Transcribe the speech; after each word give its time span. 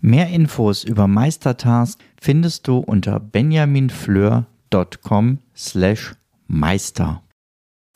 Mehr 0.00 0.28
Infos 0.28 0.84
über 0.84 1.06
Meistertask 1.06 1.98
findest 2.20 2.68
du 2.68 2.76
unter 2.78 3.18
benjaminfleur.com 3.18 5.38
slash 5.56 6.14
meister. 6.46 7.22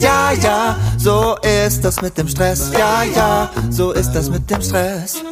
Ja, 0.00 0.32
ja, 0.32 0.78
so 0.96 1.36
ist 1.42 1.84
das 1.84 2.00
mit 2.00 2.16
dem 2.16 2.26
Stress. 2.26 2.72
Ja, 2.72 3.02
ja, 3.02 3.50
so 3.68 3.92
ist 3.92 4.12
das 4.12 4.30
mit 4.30 4.50
dem 4.50 4.62
Stress. 4.62 5.22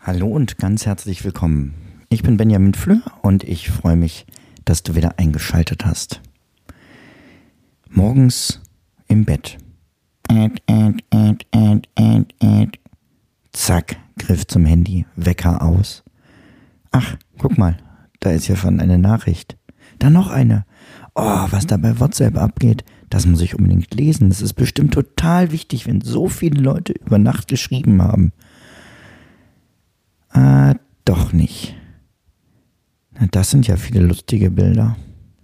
Hallo 0.00 0.26
und 0.26 0.58
ganz 0.58 0.84
herzlich 0.84 1.24
willkommen. 1.24 1.74
Ich 2.08 2.24
bin 2.24 2.36
Benjamin 2.36 2.74
Fleur 2.74 3.00
und 3.22 3.44
ich 3.44 3.70
freue 3.70 3.96
mich, 3.96 4.26
dass 4.64 4.82
du 4.82 4.96
wieder 4.96 5.20
eingeschaltet 5.20 5.86
hast. 5.86 6.20
Morgens 7.88 8.60
im 9.06 9.24
Bett. 9.24 9.58
Zack, 10.28 10.60
Griff 14.32 14.46
zum 14.46 14.64
Handy, 14.64 15.04
Wecker 15.14 15.60
aus. 15.60 16.04
Ach, 16.90 17.18
guck 17.36 17.58
mal, 17.58 17.76
da 18.18 18.30
ist 18.30 18.48
ja 18.48 18.56
schon 18.56 18.80
eine 18.80 18.96
Nachricht. 18.96 19.58
Da 19.98 20.08
noch 20.08 20.30
eine. 20.30 20.64
Oh, 21.14 21.46
was 21.50 21.66
da 21.66 21.76
bei 21.76 22.00
WhatsApp 22.00 22.38
abgeht, 22.38 22.82
das 23.10 23.26
muss 23.26 23.42
ich 23.42 23.54
unbedingt 23.54 23.94
lesen. 23.94 24.30
Das 24.30 24.40
ist 24.40 24.54
bestimmt 24.54 24.94
total 24.94 25.52
wichtig, 25.52 25.86
wenn 25.86 26.00
so 26.00 26.30
viele 26.30 26.62
Leute 26.62 26.94
über 26.94 27.18
Nacht 27.18 27.46
geschrieben 27.46 28.00
haben. 28.00 28.32
Ah, 30.30 30.76
doch 31.04 31.34
nicht. 31.34 31.76
Na, 33.12 33.26
das 33.30 33.50
sind 33.50 33.66
ja 33.66 33.76
viele 33.76 34.00
lustige 34.00 34.50
Bilder. 34.50 34.96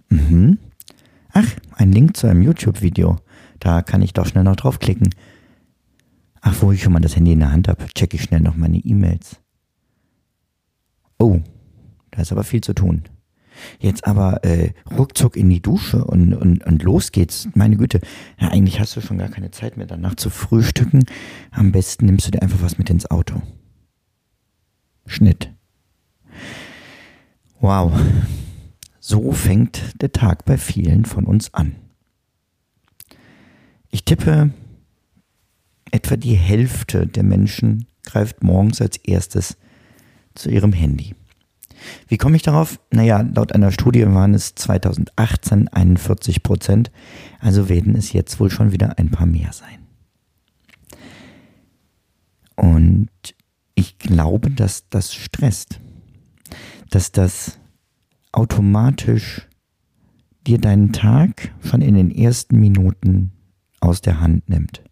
Mhm. 0.09 0.57
Ach, 1.31 1.45
ein 1.75 1.91
Link 1.91 2.17
zu 2.17 2.25
einem 2.25 2.41
YouTube-Video. 2.41 3.17
Da 3.59 3.83
kann 3.83 4.01
ich 4.01 4.13
doch 4.13 4.25
schnell 4.25 4.45
noch 4.45 4.55
draufklicken. 4.55 5.13
Ach, 6.41 6.61
wo 6.61 6.71
ich 6.71 6.81
schon 6.81 6.93
mal 6.93 6.99
das 6.99 7.15
Handy 7.15 7.33
in 7.33 7.39
der 7.39 7.51
Hand 7.51 7.67
habe, 7.67 7.85
checke 7.87 8.17
ich 8.17 8.23
schnell 8.23 8.41
noch 8.41 8.55
meine 8.55 8.77
E-Mails. 8.77 9.37
Oh, 11.17 11.41
da 12.11 12.21
ist 12.21 12.31
aber 12.31 12.43
viel 12.43 12.61
zu 12.61 12.73
tun. 12.73 13.03
Jetzt 13.79 14.07
aber 14.07 14.43
äh, 14.45 14.71
ruckzuck 14.97 15.35
in 15.35 15.49
die 15.49 15.61
Dusche 15.61 16.05
und, 16.05 16.33
und, 16.33 16.65
und 16.65 16.83
los 16.83 17.11
geht's. 17.11 17.49
Meine 17.55 17.75
Güte, 17.75 17.99
ja, 18.39 18.49
eigentlich 18.49 18.79
hast 18.79 18.95
du 18.95 19.01
schon 19.01 19.17
gar 19.17 19.27
keine 19.27 19.51
Zeit 19.51 19.75
mehr 19.75 19.85
danach 19.85 20.15
zu 20.15 20.29
frühstücken. 20.29 21.03
Am 21.51 21.71
besten 21.71 22.05
nimmst 22.05 22.27
du 22.27 22.31
dir 22.31 22.41
einfach 22.41 22.61
was 22.61 22.77
mit 22.77 22.89
ins 22.89 23.09
Auto. 23.11 23.41
Schnitt. 25.05 25.51
Wow. 27.59 27.99
So 28.99 29.31
fängt 29.31 30.01
der 30.01 30.11
Tag 30.11 30.45
bei 30.45 30.57
vielen 30.57 31.03
von 31.03 31.25
uns 31.25 31.53
an. 31.53 31.75
Ich 33.91 34.05
tippe, 34.05 34.51
etwa 35.91 36.17
die 36.17 36.35
Hälfte 36.35 37.07
der 37.07 37.23
Menschen 37.23 37.85
greift 38.03 38.43
morgens 38.43 38.81
als 38.81 38.97
erstes 38.97 39.57
zu 40.35 40.49
ihrem 40.49 40.73
Handy. 40.73 41.15
Wie 42.07 42.17
komme 42.17 42.35
ich 42.35 42.41
darauf? 42.41 42.79
Naja, 42.91 43.21
laut 43.21 43.53
einer 43.53 43.71
Studie 43.71 44.05
waren 44.05 44.33
es 44.33 44.55
2018 44.55 45.69
41 45.69 46.43
Prozent, 46.43 46.91
also 47.39 47.69
werden 47.69 47.95
es 47.95 48.13
jetzt 48.13 48.39
wohl 48.39 48.49
schon 48.49 48.71
wieder 48.71 48.97
ein 48.97 49.11
paar 49.11 49.27
mehr 49.27 49.53
sein. 49.53 49.79
Und 52.55 53.09
ich 53.75 53.97
glaube, 53.97 54.51
dass 54.51 54.89
das 54.89 55.13
stresst, 55.13 55.79
dass 56.89 57.11
das 57.11 57.59
automatisch 58.31 59.47
dir 60.45 60.57
deinen 60.57 60.91
Tag 60.91 61.53
schon 61.63 61.81
in 61.81 61.95
den 61.95 62.11
ersten 62.11 62.59
Minuten 62.59 63.31
aus 63.79 64.01
der 64.01 64.19
Hand 64.19 64.49
nimmt. 64.49 64.83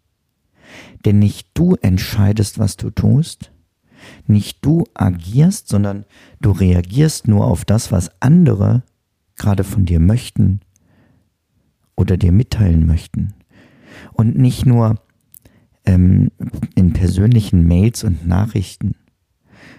Denn 1.04 1.18
nicht 1.18 1.48
du 1.54 1.74
entscheidest, 1.76 2.58
was 2.58 2.76
du 2.76 2.90
tust, 2.90 3.52
nicht 4.26 4.64
du 4.64 4.84
agierst, 4.94 5.68
sondern 5.68 6.04
du 6.40 6.50
reagierst 6.50 7.28
nur 7.28 7.46
auf 7.46 7.64
das, 7.64 7.92
was 7.92 8.10
andere 8.20 8.82
gerade 9.36 9.64
von 9.64 9.84
dir 9.84 10.00
möchten 10.00 10.60
oder 11.96 12.16
dir 12.16 12.32
mitteilen 12.32 12.86
möchten. 12.86 13.34
Und 14.12 14.36
nicht 14.36 14.66
nur 14.66 15.00
ähm, 15.84 16.30
in 16.74 16.92
persönlichen 16.92 17.66
Mails 17.66 18.04
und 18.04 18.26
Nachrichten, 18.26 18.94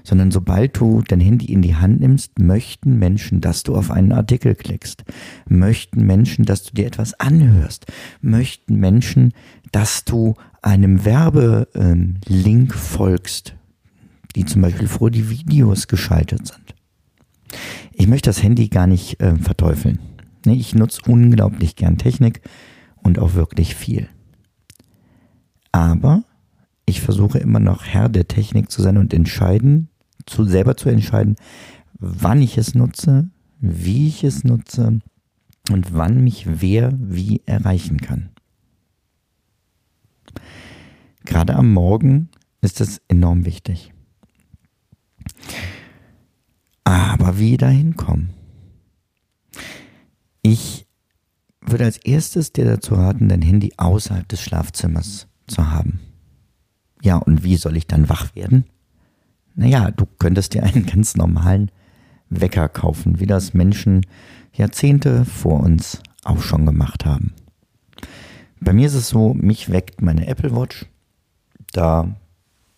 sondern 0.03 0.31
sobald 0.31 0.79
du 0.79 1.01
dein 1.07 1.19
Handy 1.19 1.45
in 1.51 1.61
die 1.61 1.75
Hand 1.75 1.99
nimmst, 1.99 2.39
möchten 2.39 2.97
Menschen, 2.97 3.41
dass 3.41 3.63
du 3.63 3.75
auf 3.75 3.91
einen 3.91 4.11
Artikel 4.11 4.55
klickst, 4.55 5.03
möchten 5.47 6.05
Menschen, 6.05 6.45
dass 6.45 6.63
du 6.63 6.73
dir 6.73 6.87
etwas 6.87 7.19
anhörst, 7.19 7.85
möchten 8.21 8.75
Menschen, 8.75 9.33
dass 9.71 10.05
du 10.05 10.35
einem 10.61 11.05
Werbelink 11.05 12.73
folgst, 12.73 13.55
die 14.35 14.45
zum 14.45 14.61
Beispiel 14.61 14.87
vor 14.87 15.11
die 15.11 15.29
Videos 15.29 15.87
geschaltet 15.87 16.47
sind. 16.47 16.75
Ich 17.93 18.07
möchte 18.07 18.29
das 18.29 18.43
Handy 18.43 18.69
gar 18.69 18.87
nicht 18.87 19.19
äh, 19.21 19.35
verteufeln. 19.35 19.99
Ich 20.45 20.73
nutze 20.75 21.01
unglaublich 21.07 21.75
gern 21.75 21.97
Technik 21.97 22.41
und 22.97 23.19
auch 23.19 23.33
wirklich 23.33 23.75
viel. 23.75 24.07
Aber 25.71 26.23
ich 26.89 27.01
versuche 27.01 27.37
immer 27.37 27.59
noch 27.59 27.85
Herr 27.85 28.09
der 28.09 28.27
Technik 28.27 28.71
zu 28.71 28.81
sein 28.81 28.97
und 28.97 29.13
entscheiden, 29.13 29.89
zu 30.25 30.43
selber 30.45 30.75
zu 30.75 30.89
entscheiden, 30.89 31.35
wann 31.93 32.41
ich 32.41 32.57
es 32.57 32.75
nutze, 32.75 33.29
wie 33.59 34.07
ich 34.07 34.23
es 34.23 34.43
nutze 34.43 34.99
und 35.69 35.93
wann 35.93 36.23
mich 36.23 36.61
wer 36.61 36.93
wie 36.99 37.41
erreichen 37.45 38.01
kann. 38.01 38.29
Gerade 41.25 41.55
am 41.55 41.71
Morgen 41.71 42.29
ist 42.61 42.81
es 42.81 43.01
enorm 43.07 43.45
wichtig. 43.45 43.93
Aber 46.83 47.37
wie 47.37 47.57
dahin 47.57 47.95
kommen? 47.95 48.33
Ich 50.41 50.87
würde 51.61 51.85
als 51.85 51.97
erstes 51.97 52.51
dir 52.51 52.65
dazu 52.65 52.95
raten, 52.95 53.29
dein 53.29 53.41
Handy 53.41 53.73
außerhalb 53.77 54.27
des 54.27 54.41
Schlafzimmers 54.41 55.27
zu 55.45 55.69
haben. 55.69 55.99
Ja, 57.01 57.17
und 57.17 57.43
wie 57.43 57.55
soll 57.55 57.77
ich 57.77 57.87
dann 57.87 58.09
wach 58.09 58.35
werden? 58.35 58.65
Naja, 59.55 59.91
du 59.91 60.05
könntest 60.05 60.53
dir 60.53 60.63
einen 60.63 60.85
ganz 60.85 61.15
normalen 61.15 61.71
Wecker 62.29 62.69
kaufen, 62.69 63.19
wie 63.19 63.25
das 63.25 63.53
Menschen 63.53 64.05
Jahrzehnte 64.53 65.25
vor 65.25 65.61
uns 65.61 66.01
auch 66.23 66.41
schon 66.41 66.65
gemacht 66.65 67.05
haben. 67.05 67.33
Bei 68.61 68.73
mir 68.73 68.87
ist 68.87 68.93
es 68.93 69.09
so, 69.09 69.33
mich 69.33 69.71
weckt 69.71 70.01
meine 70.01 70.27
Apple 70.27 70.55
Watch. 70.55 70.85
Da 71.71 72.15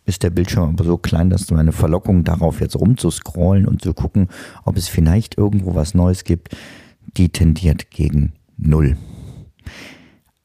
ist 0.05 0.23
der 0.23 0.29
Bildschirm 0.29 0.69
aber 0.69 0.83
so 0.83 0.97
klein, 0.97 1.29
dass 1.29 1.45
du 1.47 1.55
eine 1.55 1.71
Verlockung 1.71 2.23
darauf 2.23 2.59
jetzt 2.59 2.75
rumzuscrollen 2.75 3.67
und 3.67 3.81
zu 3.81 3.93
gucken, 3.93 4.27
ob 4.63 4.77
es 4.77 4.87
vielleicht 4.87 5.37
irgendwo 5.37 5.75
was 5.75 5.93
Neues 5.93 6.23
gibt, 6.23 6.55
die 7.17 7.29
tendiert 7.29 7.91
gegen 7.91 8.33
Null. 8.57 8.97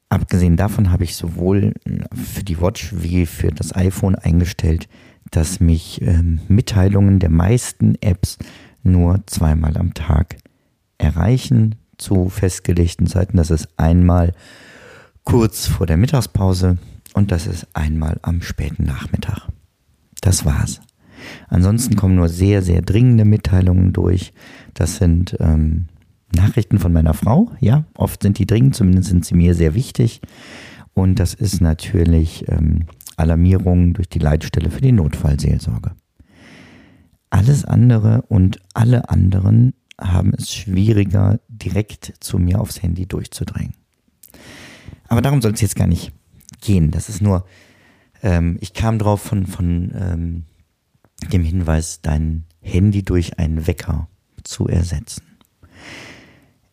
Abgesehen 0.09 0.55
davon 0.55 0.91
habe 0.91 1.03
ich 1.03 1.15
sowohl 1.15 1.73
für 2.13 2.43
die 2.43 2.61
Watch 2.61 2.93
wie 2.95 3.25
für 3.25 3.51
das 3.51 3.75
iPhone 3.75 4.15
eingestellt, 4.15 4.87
dass 5.31 5.59
mich 5.59 6.01
ähm, 6.01 6.39
Mitteilungen 6.47 7.19
der 7.19 7.29
meisten 7.29 7.95
Apps 8.01 8.37
nur 8.83 9.21
zweimal 9.25 9.77
am 9.77 9.93
Tag 9.93 10.37
erreichen 10.97 11.75
zu 11.97 12.29
festgelegten 12.29 13.07
Zeiten. 13.07 13.37
Das 13.37 13.51
ist 13.51 13.67
einmal 13.77 14.33
kurz 15.23 15.67
vor 15.67 15.85
der 15.85 15.97
Mittagspause 15.97 16.77
und 17.13 17.31
das 17.31 17.47
ist 17.47 17.67
einmal 17.73 18.17
am 18.21 18.41
späten 18.41 18.85
Nachmittag. 18.85 19.49
Das 20.21 20.45
war's. 20.45 20.79
Ansonsten 21.49 21.95
kommen 21.95 22.15
nur 22.15 22.29
sehr, 22.29 22.61
sehr 22.61 22.81
dringende 22.81 23.25
Mitteilungen 23.25 23.91
durch. 23.91 24.33
Das 24.73 24.97
sind 24.97 25.35
ähm, 25.39 25.87
Nachrichten 26.33 26.79
von 26.79 26.93
meiner 26.93 27.13
Frau. 27.13 27.51
Ja, 27.59 27.85
oft 27.95 28.23
sind 28.23 28.39
die 28.39 28.45
dringend, 28.45 28.75
zumindest 28.75 29.09
sind 29.09 29.25
sie 29.25 29.35
mir 29.35 29.55
sehr 29.55 29.73
wichtig. 29.73 30.21
Und 30.93 31.19
das 31.19 31.33
ist 31.33 31.61
natürlich 31.61 32.47
ähm, 32.49 32.85
Alarmierung 33.15 33.93
durch 33.93 34.09
die 34.09 34.19
Leitstelle 34.19 34.71
für 34.71 34.81
die 34.81 34.91
Notfallseelsorge. 34.91 35.91
Alles 37.29 37.65
andere 37.65 38.23
und 38.23 38.59
alle 38.73 39.09
anderen 39.09 39.73
haben 39.99 40.33
es 40.33 40.53
schwieriger, 40.53 41.39
direkt 41.47 42.13
zu 42.19 42.39
mir 42.39 42.61
aufs 42.61 42.81
Handy 42.81 43.05
durchzudrängen. 43.05 43.73
Aber 45.07 45.21
darum 45.21 45.41
soll 45.41 45.53
es 45.53 45.61
jetzt 45.61 45.75
gar 45.75 45.87
nicht 45.87 46.13
gehen. 46.61 46.91
Das 46.91 47.09
ist 47.09 47.21
nur, 47.21 47.45
ähm, 48.21 48.57
ich 48.61 48.73
kam 48.73 48.99
drauf 48.99 49.21
von, 49.21 49.45
von 49.45 49.91
ähm, 49.95 50.43
dem 51.31 51.43
Hinweis, 51.43 52.01
dein 52.01 52.45
Handy 52.61 53.03
durch 53.03 53.39
einen 53.39 53.67
Wecker 53.67 54.07
zu 54.43 54.67
ersetzen. 54.67 55.23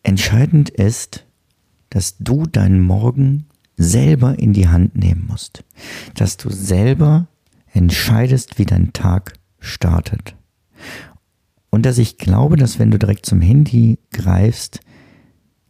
Entscheidend 0.04 0.70
ist, 0.70 1.26
dass 1.90 2.18
du 2.18 2.44
deinen 2.46 2.80
Morgen 2.80 3.46
selber 3.76 4.38
in 4.38 4.52
die 4.52 4.68
Hand 4.68 4.96
nehmen 4.96 5.26
musst. 5.28 5.64
Dass 6.14 6.36
du 6.36 6.50
selber 6.50 7.26
entscheidest, 7.72 8.58
wie 8.58 8.66
dein 8.66 8.92
Tag 8.92 9.32
startet. 9.58 10.36
Und 11.70 11.86
dass 11.86 11.98
ich 11.98 12.18
glaube, 12.18 12.56
dass 12.56 12.78
wenn 12.78 12.90
du 12.90 12.98
direkt 12.98 13.26
zum 13.26 13.40
Handy 13.40 13.98
greifst, 14.12 14.80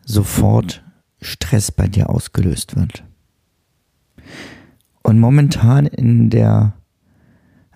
sofort 0.05 0.85
Stress 1.21 1.73
bei 1.73 1.87
dir 1.87 2.11
ausgelöst 2.11 2.77
wird. 2.77 3.05
Und 5.03 5.21
momentan 5.21 5.87
in 5.87 6.29
der 6.29 6.75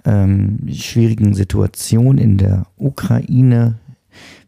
ähm, 0.04 0.68
schwierigen 0.72 1.34
Situation 1.34 2.18
in 2.18 2.36
der 2.36 2.66
Ukraine, 2.76 3.78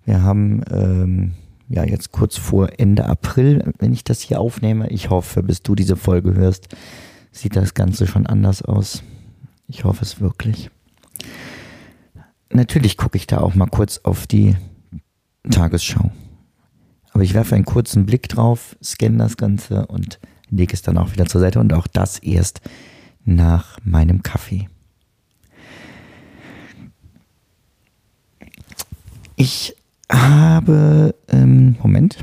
wir 0.05 0.23
haben 0.23 0.63
ähm, 0.71 1.33
ja 1.71 1.85
jetzt 1.85 2.11
kurz 2.11 2.37
vor 2.37 2.79
Ende 2.79 3.07
April, 3.07 3.73
wenn 3.79 3.93
ich 3.93 4.05
das 4.05 4.21
hier 4.21 4.41
aufnehme. 4.41 4.91
Ich 4.91 5.09
hoffe, 5.09 5.43
bis 5.43 5.63
du 5.63 5.75
diese 5.75 5.97
Folge 5.97 6.35
hörst, 6.35 6.69
sieht 7.31 7.55
das 7.57 7.75
Ganze 7.75 8.07
schon 8.07 8.27
anders 8.27 8.61
aus. 8.63 9.03
Ich 9.69 9.85
hoffe 9.85 10.03
es 10.03 10.21
wirklich. 10.21 10.71
Natürlich 12.53 12.97
gucke 12.97 13.17
ich 13.17 13.29
da 13.29 13.39
auch 13.39 13.55
mal 13.55 13.69
kurz 13.69 13.99
auf 14.03 14.27
die 14.27 14.57
Tagesschau. 15.49 16.11
Aber 17.13 17.23
ich 17.23 17.35
werfe 17.35 17.55
einen 17.55 17.65
kurzen 17.65 18.05
Blick 18.05 18.29
drauf, 18.29 18.77
scanne 18.83 19.19
das 19.19 19.37
Ganze 19.37 19.87
und 19.87 20.19
lege 20.49 20.75
es 20.75 20.83
dann 20.83 20.99
auch 20.99 21.13
wieder 21.13 21.27
zur 21.27 21.41
Seite 21.41 21.61
und 21.61 21.73
auch 21.73 21.87
das 21.87 22.19
erst 22.19 22.61
nach 23.25 23.79
meinem 23.85 24.25
Kaffee. 24.25 24.69
Ich 29.37 29.77
habe, 30.11 31.15
ähm, 31.29 31.77
Moment. 31.83 32.19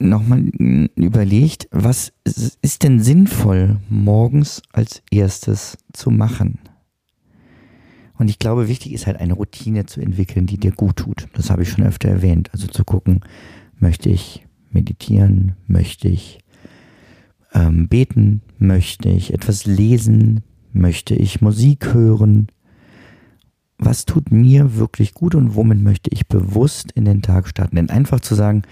Nochmal 0.00 0.44
überlegt, 0.94 1.68
was 1.72 2.12
ist 2.24 2.84
denn 2.84 3.00
sinnvoll 3.00 3.78
morgens 3.88 4.62
als 4.72 5.02
erstes 5.10 5.76
zu 5.92 6.10
machen? 6.10 6.60
Und 8.18 8.30
ich 8.30 8.38
glaube, 8.38 8.68
wichtig 8.68 8.92
ist 8.92 9.06
halt 9.06 9.18
eine 9.18 9.34
Routine 9.34 9.86
zu 9.86 10.00
entwickeln, 10.00 10.46
die 10.46 10.58
dir 10.58 10.72
gut 10.72 10.96
tut. 10.96 11.28
Das 11.34 11.50
habe 11.50 11.62
ich 11.62 11.70
schon 11.70 11.84
öfter 11.84 12.08
erwähnt. 12.08 12.50
Also 12.52 12.66
zu 12.66 12.84
gucken, 12.84 13.20
möchte 13.78 14.08
ich 14.08 14.46
meditieren, 14.70 15.54
möchte 15.66 16.08
ich 16.08 16.40
ähm, 17.54 17.88
beten, 17.88 18.42
möchte 18.58 19.08
ich 19.08 19.32
etwas 19.32 19.66
lesen, 19.66 20.42
möchte 20.72 21.14
ich 21.14 21.40
Musik 21.40 21.94
hören, 21.94 22.48
was 23.78 24.04
tut 24.04 24.30
mir 24.32 24.76
wirklich 24.76 25.14
gut 25.14 25.34
und 25.34 25.54
womit 25.54 25.80
möchte 25.80 26.10
ich 26.12 26.26
bewusst 26.26 26.92
in 26.92 27.04
den 27.04 27.22
Tag 27.22 27.48
starten. 27.48 27.76
Denn 27.76 27.90
einfach 27.90 28.20
zu 28.20 28.34
sagen, 28.34 28.62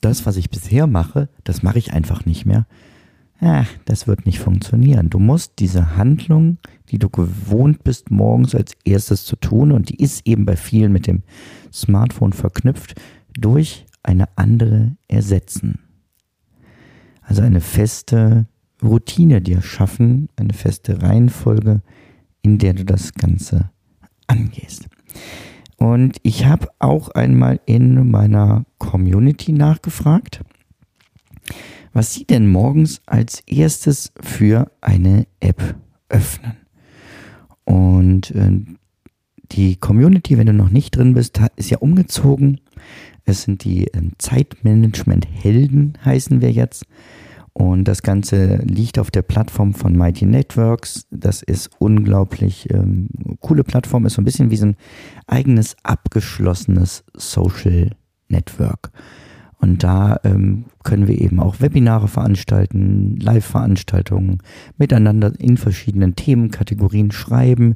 das, 0.00 0.26
was 0.26 0.36
ich 0.36 0.50
bisher 0.50 0.86
mache, 0.86 1.28
das 1.44 1.62
mache 1.62 1.78
ich 1.78 1.92
einfach 1.92 2.24
nicht 2.24 2.44
mehr, 2.44 2.66
ja, 3.40 3.66
das 3.84 4.08
wird 4.08 4.26
nicht 4.26 4.40
funktionieren. 4.40 5.10
Du 5.10 5.20
musst 5.20 5.54
diese 5.60 5.96
Handlung, 5.96 6.58
die 6.90 6.98
du 6.98 7.08
gewohnt 7.08 7.84
bist, 7.84 8.10
morgens 8.10 8.54
als 8.54 8.72
erstes 8.84 9.24
zu 9.24 9.36
tun, 9.36 9.70
und 9.70 9.90
die 9.90 10.02
ist 10.02 10.26
eben 10.26 10.44
bei 10.44 10.56
vielen 10.56 10.92
mit 10.92 11.06
dem 11.06 11.22
Smartphone 11.72 12.32
verknüpft, 12.32 13.00
durch 13.38 13.86
eine 14.02 14.26
andere 14.36 14.96
ersetzen. 15.06 15.78
Also 17.22 17.42
eine 17.42 17.60
feste 17.60 18.46
Routine 18.82 19.40
dir 19.40 19.62
schaffen, 19.62 20.28
eine 20.34 20.52
feste 20.52 21.02
Reihenfolge, 21.02 21.82
in 22.42 22.58
der 22.58 22.74
du 22.74 22.84
das 22.84 23.14
Ganze 23.14 23.70
angehst. 24.28 24.88
Und 25.76 26.18
ich 26.22 26.46
habe 26.46 26.68
auch 26.78 27.08
einmal 27.10 27.60
in 27.66 28.10
meiner 28.10 28.64
Community 28.78 29.52
nachgefragt, 29.52 30.42
was 31.92 32.14
sie 32.14 32.24
denn 32.24 32.48
morgens 32.48 33.00
als 33.06 33.40
erstes 33.46 34.12
für 34.20 34.70
eine 34.80 35.26
App 35.40 35.76
öffnen. 36.08 36.56
Und 37.64 38.30
äh, 38.32 38.50
die 39.52 39.76
Community, 39.76 40.36
wenn 40.36 40.46
du 40.46 40.52
noch 40.52 40.70
nicht 40.70 40.96
drin 40.96 41.14
bist, 41.14 41.40
ist 41.56 41.70
ja 41.70 41.78
umgezogen. 41.78 42.60
Es 43.24 43.42
sind 43.42 43.64
die 43.64 43.86
äh, 43.88 44.10
Zeitmanagement-Helden, 44.18 45.98
heißen 46.04 46.40
wir 46.40 46.50
jetzt. 46.50 46.86
Und 47.58 47.88
das 47.88 48.02
Ganze 48.02 48.58
liegt 48.58 49.00
auf 49.00 49.10
der 49.10 49.22
Plattform 49.22 49.74
von 49.74 49.96
Mighty 49.96 50.26
Networks. 50.26 51.08
Das 51.10 51.42
ist 51.42 51.70
unglaublich 51.80 52.72
ähm, 52.72 53.08
coole 53.40 53.64
Plattform, 53.64 54.06
ist 54.06 54.14
so 54.14 54.22
ein 54.22 54.24
bisschen 54.24 54.52
wie 54.52 54.56
so 54.56 54.66
ein 54.66 54.76
eigenes 55.26 55.74
abgeschlossenes 55.82 57.02
Social 57.14 57.90
Network. 58.28 58.92
Und 59.56 59.82
da 59.82 60.20
ähm, 60.22 60.66
können 60.84 61.08
wir 61.08 61.20
eben 61.20 61.40
auch 61.40 61.60
Webinare 61.60 62.06
veranstalten, 62.06 63.16
Live-Veranstaltungen 63.16 64.38
miteinander 64.76 65.32
in 65.40 65.56
verschiedenen 65.56 66.14
Themenkategorien 66.14 67.10
schreiben, 67.10 67.74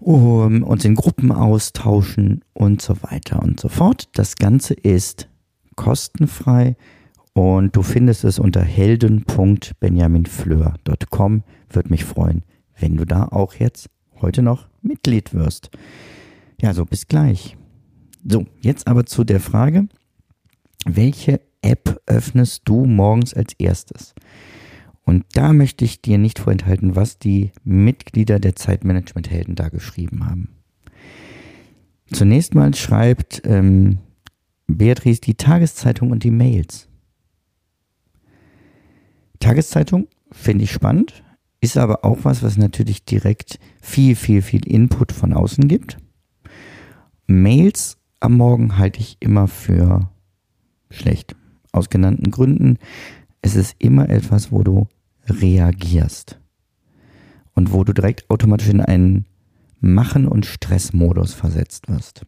um, 0.00 0.64
uns 0.64 0.84
in 0.84 0.96
Gruppen 0.96 1.30
austauschen 1.30 2.44
und 2.52 2.82
so 2.82 3.00
weiter 3.04 3.40
und 3.40 3.60
so 3.60 3.68
fort. 3.68 4.08
Das 4.14 4.34
Ganze 4.34 4.74
ist 4.74 5.28
kostenfrei 5.76 6.74
und 7.32 7.74
du 7.76 7.82
findest 7.82 8.24
es 8.24 8.38
unter 8.38 8.62
helden.benjaminfleur.com. 8.62 11.42
Würde 11.68 11.90
mich 11.90 12.04
freuen, 12.04 12.44
wenn 12.78 12.96
du 12.96 13.04
da 13.04 13.26
auch 13.26 13.54
jetzt 13.54 13.90
heute 14.20 14.42
noch 14.42 14.68
Mitglied 14.82 15.34
wirst. 15.34 15.70
Ja, 16.60 16.74
so 16.74 16.84
bis 16.84 17.08
gleich. 17.08 17.56
So, 18.26 18.46
jetzt 18.60 18.86
aber 18.86 19.06
zu 19.06 19.24
der 19.24 19.40
Frage, 19.40 19.88
welche 20.84 21.40
App 21.62 22.00
öffnest 22.06 22.62
du 22.66 22.84
morgens 22.84 23.34
als 23.34 23.54
erstes? 23.58 24.14
Und 25.04 25.24
da 25.32 25.52
möchte 25.52 25.84
ich 25.84 26.02
dir 26.02 26.18
nicht 26.18 26.38
vorenthalten, 26.38 26.96
was 26.96 27.18
die 27.18 27.52
Mitglieder 27.64 28.38
der 28.38 28.54
Zeitmanagement-Helden 28.54 29.54
da 29.54 29.68
geschrieben 29.68 30.26
haben. 30.26 30.48
Zunächst 32.12 32.54
mal 32.54 32.74
schreibt 32.74 33.42
ähm, 33.44 33.98
Beatrice 34.66 35.20
die 35.20 35.34
Tageszeitung 35.34 36.10
und 36.10 36.24
die 36.24 36.30
Mails. 36.30 36.88
Tageszeitung 39.40 40.06
finde 40.30 40.64
ich 40.64 40.70
spannend, 40.70 41.24
ist 41.60 41.76
aber 41.76 42.04
auch 42.04 42.18
was, 42.22 42.42
was 42.42 42.56
natürlich 42.56 43.04
direkt 43.04 43.58
viel, 43.80 44.14
viel, 44.14 44.42
viel 44.42 44.66
Input 44.66 45.12
von 45.12 45.32
außen 45.32 45.66
gibt. 45.66 45.98
Mails 47.26 47.98
am 48.20 48.36
Morgen 48.36 48.78
halte 48.78 49.00
ich 49.00 49.16
immer 49.20 49.48
für 49.48 50.10
schlecht. 50.90 51.36
Aus 51.72 51.88
genannten 51.88 52.30
Gründen. 52.30 52.78
Es 53.42 53.56
ist 53.56 53.76
immer 53.78 54.10
etwas, 54.10 54.52
wo 54.52 54.62
du 54.62 54.88
reagierst. 55.26 56.38
Und 57.54 57.72
wo 57.72 57.84
du 57.84 57.92
direkt 57.92 58.28
automatisch 58.28 58.68
in 58.68 58.80
einen 58.80 59.26
Machen- 59.80 60.26
und 60.28 60.46
Stressmodus 60.46 61.32
versetzt 61.32 61.88
wirst. 61.88 62.26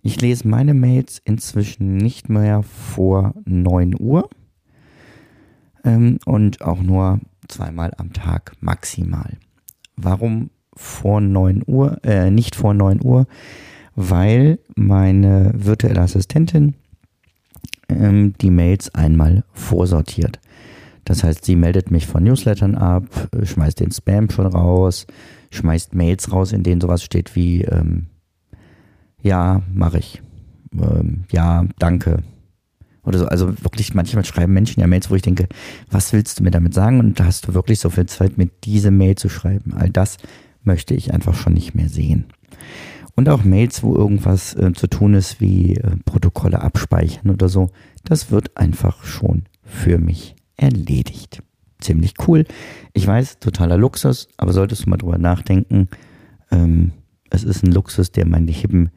Ich 0.00 0.20
lese 0.20 0.48
meine 0.48 0.74
Mails 0.74 1.20
inzwischen 1.24 1.96
nicht 1.96 2.28
mehr 2.28 2.62
vor 2.62 3.34
9 3.44 3.94
Uhr 3.98 4.28
ähm, 5.84 6.18
und 6.24 6.62
auch 6.62 6.80
nur 6.80 7.20
zweimal 7.48 7.92
am 7.96 8.12
Tag 8.12 8.52
maximal. 8.60 9.36
Warum 9.96 10.50
vor 10.74 11.20
9 11.20 11.62
Uhr, 11.66 11.98
äh, 12.04 12.30
nicht 12.30 12.56
vor 12.56 12.74
9 12.74 13.00
Uhr? 13.02 13.26
Weil 13.94 14.58
meine 14.74 15.52
virtuelle 15.54 16.00
Assistentin 16.00 16.74
ähm, 17.88 18.32
die 18.40 18.50
Mails 18.50 18.94
einmal 18.94 19.44
vorsortiert. 19.52 20.40
Das 21.04 21.24
heißt, 21.24 21.44
sie 21.44 21.56
meldet 21.56 21.90
mich 21.90 22.06
von 22.06 22.22
Newslettern 22.24 22.74
ab, 22.74 23.04
schmeißt 23.42 23.80
den 23.80 23.90
Spam 23.90 24.30
schon 24.30 24.46
raus, 24.46 25.06
schmeißt 25.50 25.94
Mails 25.94 26.32
raus, 26.32 26.52
in 26.52 26.62
denen 26.62 26.80
sowas 26.80 27.02
steht 27.02 27.34
wie 27.34 27.62
ähm, 27.62 28.06
ja, 29.20 29.62
mache 29.72 29.98
ich. 29.98 30.22
Ähm, 30.72 31.24
ja, 31.30 31.66
danke 31.78 32.22
oder 33.04 33.18
so. 33.18 33.26
Also 33.26 33.48
wirklich, 33.62 33.94
manchmal 33.94 34.24
schreiben 34.24 34.52
Menschen 34.52 34.80
ja 34.80 34.86
Mails, 34.86 35.10
wo 35.10 35.14
ich 35.14 35.22
denke, 35.22 35.48
was 35.90 36.12
willst 36.12 36.38
du 36.38 36.44
mir 36.44 36.50
damit 36.50 36.74
sagen? 36.74 37.00
Und 37.00 37.18
da 37.18 37.24
hast 37.24 37.48
du 37.48 37.54
wirklich 37.54 37.80
so 37.80 37.90
viel 37.90 38.06
Zeit, 38.06 38.38
mir 38.38 38.48
diese 38.64 38.90
Mail 38.90 39.16
zu 39.16 39.28
schreiben. 39.28 39.74
All 39.74 39.90
das 39.90 40.18
möchte 40.62 40.94
ich 40.94 41.12
einfach 41.12 41.34
schon 41.34 41.54
nicht 41.54 41.74
mehr 41.74 41.88
sehen. 41.88 42.26
Und 43.14 43.28
auch 43.28 43.44
Mails, 43.44 43.82
wo 43.82 43.94
irgendwas 43.94 44.54
äh, 44.54 44.72
zu 44.72 44.86
tun 44.86 45.14
ist, 45.14 45.40
wie 45.40 45.76
äh, 45.76 45.96
Protokolle 46.04 46.62
abspeichern 46.62 47.30
oder 47.30 47.48
so, 47.48 47.70
das 48.04 48.30
wird 48.30 48.56
einfach 48.56 49.04
schon 49.04 49.44
für 49.64 49.98
mich 49.98 50.34
erledigt. 50.56 51.42
Ziemlich 51.80 52.14
cool. 52.26 52.44
Ich 52.94 53.06
weiß, 53.06 53.38
totaler 53.40 53.76
Luxus, 53.76 54.28
aber 54.36 54.52
solltest 54.52 54.86
du 54.86 54.90
mal 54.90 54.96
drüber 54.96 55.18
nachdenken, 55.18 55.88
ähm, 56.50 56.92
es 57.28 57.44
ist 57.44 57.64
ein 57.64 57.72
Luxus, 57.72 58.12
der 58.12 58.26
mein 58.26 58.46
Leben 58.46 58.90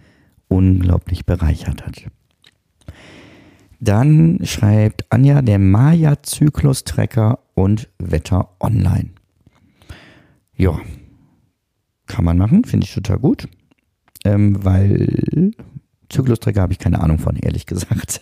unglaublich 0.47 1.25
bereichert 1.25 1.85
hat. 1.85 2.05
Dann 3.85 4.39
schreibt 4.43 5.05
Anja 5.11 5.43
der 5.43 5.59
Maya-Zyklus-Tracker 5.59 7.37
und 7.53 7.87
Wetter 7.99 8.49
online. 8.59 9.11
Ja, 10.57 10.79
kann 12.07 12.25
man 12.25 12.39
machen, 12.39 12.63
finde 12.63 12.85
ich 12.85 12.93
total 12.95 13.19
gut. 13.19 13.47
Ähm, 14.23 14.63
weil 14.65 15.51
Zyklustracker 16.09 16.61
habe 16.61 16.73
ich 16.73 16.79
keine 16.79 16.99
Ahnung 16.99 17.19
von, 17.19 17.35
ehrlich 17.35 17.67
gesagt. 17.67 18.21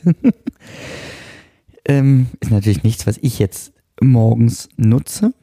ähm, 1.85 2.27
ist 2.41 2.51
natürlich 2.51 2.83
nichts, 2.83 3.07
was 3.07 3.17
ich 3.21 3.39
jetzt 3.39 3.71
morgens 4.01 4.67
nutze. 4.75 5.33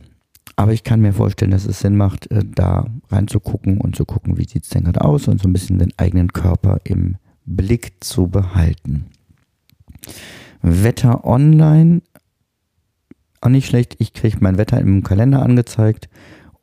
Aber 0.56 0.74
ich 0.74 0.84
kann 0.84 1.00
mir 1.00 1.14
vorstellen, 1.14 1.52
dass 1.52 1.64
es 1.64 1.80
Sinn 1.80 1.96
macht, 1.96 2.30
äh, 2.30 2.44
da 2.44 2.88
reinzugucken 3.08 3.78
und 3.78 3.96
zu 3.96 4.04
gucken, 4.04 4.36
wie 4.36 4.46
sieht 4.46 4.64
es 4.64 4.68
denn 4.68 4.84
gerade 4.84 5.00
aus 5.00 5.28
und 5.28 5.40
so 5.40 5.48
ein 5.48 5.54
bisschen 5.54 5.78
den 5.78 5.94
eigenen 5.96 6.34
Körper 6.34 6.78
im 6.84 7.16
Blick 7.46 8.04
zu 8.04 8.26
behalten. 8.26 9.06
Wetter 10.62 11.24
online, 11.24 12.02
auch 13.40 13.48
nicht 13.48 13.66
schlecht. 13.66 13.96
Ich 13.98 14.12
kriege 14.12 14.38
mein 14.40 14.58
Wetter 14.58 14.80
im 14.80 15.02
Kalender 15.02 15.42
angezeigt, 15.42 16.08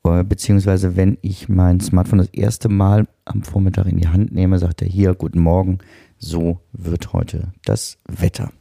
äh, 0.04 0.24
beziehungsweise 0.24 0.96
wenn 0.96 1.18
ich 1.22 1.50
mein 1.50 1.80
Smartphone 1.80 2.20
das 2.20 2.30
erste 2.30 2.70
Mal 2.70 3.08
am 3.26 3.44
Vormittag 3.44 3.88
in 3.88 3.98
die 3.98 4.08
Hand 4.08 4.32
nehme, 4.32 4.60
sagt 4.60 4.82
er 4.82 4.88
hier, 4.88 5.16
guten 5.16 5.40
Morgen, 5.40 5.80
so 6.18 6.62
wird 6.72 7.14
heute 7.14 7.54
das 7.66 7.98
Wetter. 8.08 8.52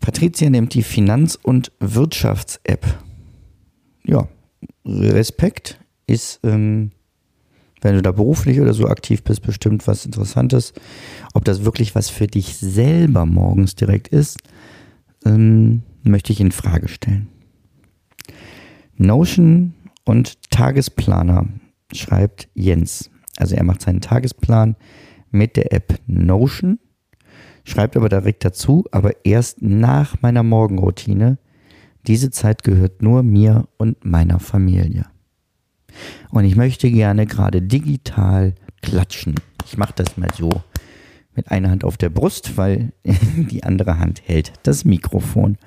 Patricia 0.00 0.50
nimmt 0.50 0.74
die 0.74 0.82
Finanz- 0.82 1.38
und 1.42 1.72
Wirtschafts-App 1.80 2.86
ja, 4.06 4.28
Respekt 4.84 5.78
ist, 6.06 6.40
ähm, 6.44 6.92
wenn 7.86 7.94
du 7.94 8.02
da 8.02 8.10
beruflich 8.10 8.60
oder 8.60 8.74
so 8.74 8.88
aktiv 8.88 9.22
bist, 9.22 9.42
bestimmt 9.42 9.86
was 9.86 10.04
Interessantes. 10.04 10.72
Ob 11.34 11.44
das 11.44 11.64
wirklich 11.64 11.94
was 11.94 12.10
für 12.10 12.26
dich 12.26 12.56
selber 12.56 13.26
morgens 13.26 13.76
direkt 13.76 14.08
ist, 14.08 14.38
ähm, 15.24 15.84
möchte 16.02 16.32
ich 16.32 16.40
in 16.40 16.50
Frage 16.50 16.88
stellen. 16.88 17.28
Notion 18.96 19.74
und 20.04 20.50
Tagesplaner 20.50 21.46
schreibt 21.92 22.48
Jens. 22.54 23.08
Also 23.36 23.54
er 23.54 23.62
macht 23.62 23.82
seinen 23.82 24.00
Tagesplan 24.00 24.74
mit 25.30 25.56
der 25.56 25.72
App 25.72 26.00
Notion, 26.08 26.80
schreibt 27.62 27.96
aber 27.96 28.08
direkt 28.08 28.44
dazu, 28.44 28.84
aber 28.90 29.24
erst 29.24 29.62
nach 29.62 30.20
meiner 30.22 30.42
Morgenroutine 30.42 31.38
diese 32.08 32.30
Zeit 32.32 32.64
gehört 32.64 33.00
nur 33.00 33.22
mir 33.22 33.68
und 33.76 34.04
meiner 34.04 34.40
Familie. 34.40 35.06
Und 36.30 36.44
ich 36.44 36.56
möchte 36.56 36.90
gerne 36.90 37.26
gerade 37.26 37.62
digital 37.62 38.54
klatschen. 38.82 39.34
Ich 39.64 39.76
mache 39.76 39.94
das 39.96 40.16
mal 40.16 40.28
so 40.36 40.50
mit 41.34 41.50
einer 41.50 41.70
Hand 41.70 41.84
auf 41.84 41.96
der 41.96 42.10
Brust, 42.10 42.56
weil 42.56 42.92
die 43.04 43.64
andere 43.64 43.98
Hand 43.98 44.22
hält 44.24 44.52
das 44.62 44.84
Mikrofon. 44.84 45.58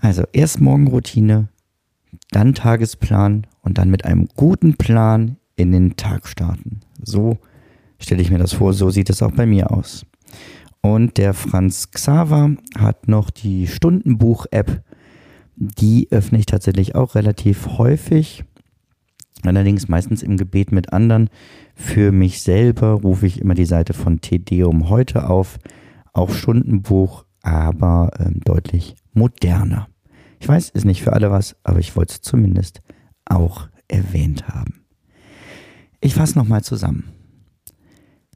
Also 0.00 0.24
erst 0.32 0.60
Morgenroutine, 0.60 1.48
dann 2.30 2.54
Tagesplan 2.54 3.46
und 3.62 3.78
dann 3.78 3.90
mit 3.90 4.04
einem 4.04 4.28
guten 4.36 4.76
Plan 4.76 5.36
in 5.56 5.72
den 5.72 5.96
Tag 5.96 6.28
starten. 6.28 6.80
So 7.02 7.38
stelle 7.98 8.22
ich 8.22 8.30
mir 8.30 8.38
das 8.38 8.52
vor, 8.52 8.72
so 8.72 8.90
sieht 8.90 9.10
es 9.10 9.22
auch 9.22 9.32
bei 9.32 9.46
mir 9.46 9.72
aus. 9.72 10.06
Und 10.80 11.18
der 11.18 11.34
Franz 11.34 11.90
Xaver 11.90 12.52
hat 12.78 13.08
noch 13.08 13.30
die 13.30 13.66
Stundenbuch-App 13.66 14.84
die 15.58 16.06
öffne 16.10 16.38
ich 16.38 16.46
tatsächlich 16.46 16.94
auch 16.94 17.16
relativ 17.16 17.78
häufig. 17.78 18.44
Allerdings 19.44 19.88
meistens 19.88 20.22
im 20.22 20.36
Gebet 20.36 20.72
mit 20.72 20.92
anderen. 20.92 21.30
Für 21.74 22.12
mich 22.12 22.42
selber 22.42 22.92
rufe 22.92 23.26
ich 23.26 23.40
immer 23.40 23.54
die 23.54 23.64
Seite 23.64 23.94
von 23.94 24.20
Tedeum 24.20 24.88
heute 24.88 25.28
auf. 25.28 25.58
Auch 26.12 26.30
Stundenbuch, 26.30 27.24
aber 27.42 28.10
ähm, 28.18 28.40
deutlich 28.44 28.96
moderner. 29.12 29.88
Ich 30.40 30.48
weiß, 30.48 30.70
ist 30.70 30.84
nicht 30.84 31.02
für 31.02 31.12
alle 31.12 31.30
was, 31.30 31.56
aber 31.62 31.78
ich 31.78 31.96
wollte 31.96 32.14
es 32.14 32.20
zumindest 32.20 32.80
auch 33.24 33.68
erwähnt 33.88 34.48
haben. 34.48 34.84
Ich 36.00 36.14
fasse 36.14 36.38
nochmal 36.38 36.62
zusammen. 36.62 37.04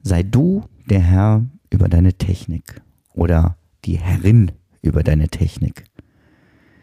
Sei 0.02 0.22
du 0.22 0.64
der 0.90 1.00
Herr 1.00 1.46
über 1.70 1.88
deine 1.88 2.14
Technik 2.14 2.82
oder 3.14 3.56
die 3.84 3.98
Herrin 3.98 4.52
über 4.82 5.02
deine 5.02 5.28
Technik. 5.28 5.84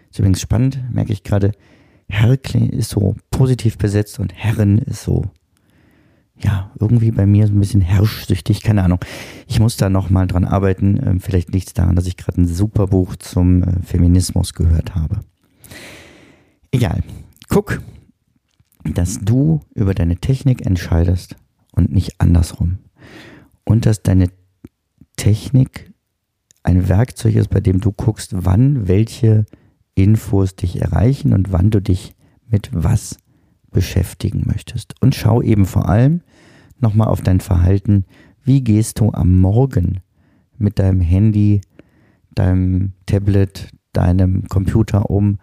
Ist 0.09 0.19
übrigens 0.19 0.41
spannend, 0.41 0.79
merke 0.91 1.13
ich 1.13 1.23
gerade. 1.23 1.51
Herkle 2.09 2.67
ist 2.67 2.89
so 2.89 3.15
positiv 3.31 3.77
besetzt 3.77 4.19
und 4.19 4.33
Herren 4.33 4.79
ist 4.79 5.03
so, 5.03 5.25
ja, 6.37 6.71
irgendwie 6.79 7.11
bei 7.11 7.25
mir 7.25 7.47
so 7.47 7.53
ein 7.53 7.59
bisschen 7.59 7.81
herrschsüchtig, 7.81 8.61
keine 8.61 8.83
Ahnung. 8.83 8.99
Ich 9.47 9.59
muss 9.59 9.77
da 9.77 9.89
nochmal 9.89 10.27
dran 10.27 10.45
arbeiten. 10.45 10.99
Ähm, 11.05 11.19
vielleicht 11.19 11.53
liegt 11.53 11.67
es 11.67 11.73
daran, 11.73 11.95
dass 11.95 12.07
ich 12.07 12.17
gerade 12.17 12.41
ein 12.41 12.47
super 12.47 12.87
Buch 12.87 13.15
zum 13.15 13.63
äh, 13.63 13.81
Feminismus 13.83 14.53
gehört 14.53 14.95
habe. 14.95 15.19
Egal. 16.71 17.03
Guck, 17.47 17.81
dass 18.83 19.19
du 19.19 19.61
über 19.75 19.93
deine 19.93 20.17
Technik 20.17 20.65
entscheidest 20.65 21.35
und 21.71 21.91
nicht 21.91 22.19
andersrum. 22.19 22.79
Und 23.65 23.85
dass 23.85 24.01
deine 24.01 24.29
Technik 25.15 25.91
ein 26.63 26.87
Werkzeug 26.87 27.35
ist, 27.35 27.49
bei 27.49 27.59
dem 27.59 27.81
du 27.81 27.91
guckst, 27.91 28.31
wann 28.33 28.87
welche 28.87 29.45
Infos 30.03 30.55
dich 30.55 30.81
erreichen 30.81 31.33
und 31.33 31.51
wann 31.51 31.69
du 31.69 31.81
dich 31.81 32.15
mit 32.47 32.69
was 32.71 33.17
beschäftigen 33.71 34.43
möchtest. 34.45 34.95
Und 35.01 35.15
schau 35.15 35.41
eben 35.41 35.65
vor 35.65 35.89
allem 35.89 36.21
nochmal 36.79 37.07
auf 37.07 37.21
dein 37.21 37.39
Verhalten. 37.39 38.05
Wie 38.43 38.63
gehst 38.63 38.99
du 38.99 39.11
am 39.11 39.39
Morgen 39.39 40.01
mit 40.57 40.79
deinem 40.79 41.01
Handy, 41.01 41.61
deinem 42.33 42.93
Tablet, 43.05 43.69
deinem 43.93 44.47
Computer 44.47 45.09
um? 45.09 45.39